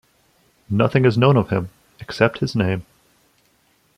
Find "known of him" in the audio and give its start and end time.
1.15-1.69